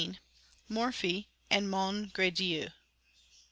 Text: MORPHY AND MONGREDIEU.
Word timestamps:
MORPHY 0.67 1.27
AND 1.51 1.69
MONGREDIEU. 1.69 2.69